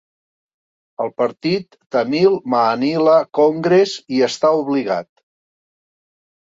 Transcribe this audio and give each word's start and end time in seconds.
El 1.05 1.11
partit, 1.21 1.77
Tamil 1.97 2.39
Maanila 2.55 3.15
Congress, 3.41 3.95
hi 4.17 4.27
està 4.33 4.57
obligat. 4.65 5.11